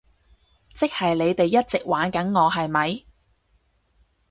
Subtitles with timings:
[0.73, 3.05] 即係你哋一直玩緊我，係咪？